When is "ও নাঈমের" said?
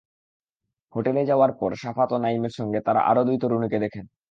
2.13-2.53